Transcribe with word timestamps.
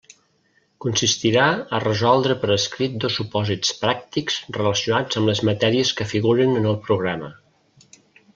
Consistirà 0.85 1.43
a 1.77 1.81
resoldre 1.83 2.37
per 2.43 2.49
escrit 2.55 2.95
dos 3.03 3.17
supòsits 3.21 3.75
pràctics 3.83 4.39
relacionats 4.59 5.21
amb 5.23 5.33
les 5.33 5.43
matèries 5.51 5.93
que 6.01 6.09
figuren 6.15 6.59
en 6.63 6.67
el 6.73 6.81
programa. 6.89 7.31